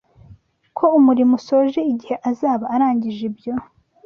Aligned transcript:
ko 0.77 0.85
umurimo 0.99 1.33
usoje 1.39 1.79
igihe 1.91 2.15
azaba 2.29 2.65
arangije 2.75 3.23
ibyo 3.29 3.53